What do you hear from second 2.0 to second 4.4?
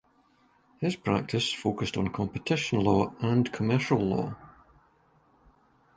competition law and commercial law.